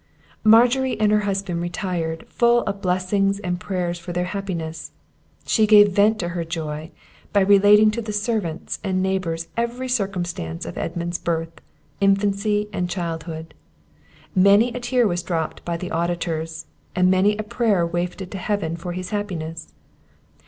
Margery 0.43 0.99
and 0.99 1.11
her 1.11 1.19
husband 1.29 1.61
retired, 1.61 2.25
full 2.27 2.61
of 2.63 2.81
blessings 2.81 3.37
and 3.41 3.59
prayers 3.59 3.99
for 3.99 4.11
their 4.11 4.23
happiness; 4.25 4.93
she 5.45 5.67
gave 5.67 5.91
vent 5.91 6.17
to 6.21 6.29
her 6.29 6.43
joy, 6.43 6.89
by 7.31 7.41
relating 7.41 7.91
to 7.91 8.01
the 8.01 8.11
servants 8.11 8.79
and 8.83 9.03
neighbours 9.03 9.49
every 9.55 9.87
circumstance 9.87 10.65
of 10.65 10.75
Edmund's 10.75 11.19
birth, 11.19 11.61
infancy, 11.99 12.67
and 12.73 12.89
childhood. 12.89 13.53
Many 14.33 14.73
a 14.73 14.79
tear 14.79 15.05
was 15.07 15.21
dropped 15.21 15.63
by 15.65 15.77
the 15.77 15.91
auditors, 15.91 16.65
and 16.95 17.11
many 17.11 17.37
a 17.37 17.43
prayer 17.43 17.85
wafted 17.85 18.31
to 18.31 18.39
Heaven 18.39 18.75
for 18.77 18.93
his 18.93 19.11
happiness. 19.11 19.71